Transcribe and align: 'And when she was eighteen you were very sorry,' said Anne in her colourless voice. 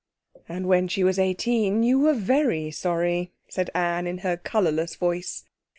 'And 0.49 0.65
when 0.65 0.87
she 0.87 1.03
was 1.03 1.19
eighteen 1.19 1.83
you 1.83 1.99
were 1.99 2.15
very 2.15 2.71
sorry,' 2.71 3.33
said 3.49 3.69
Anne 3.75 4.07
in 4.07 4.17
her 4.25 4.35
colourless 4.35 4.95
voice. 4.95 5.45